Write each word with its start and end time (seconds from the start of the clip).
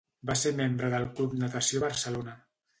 Va 0.29 0.35
ser 0.43 0.53
membre 0.61 0.89
del 0.95 1.05
Club 1.21 1.37
Natació 1.45 1.85
Barcelona. 1.87 2.39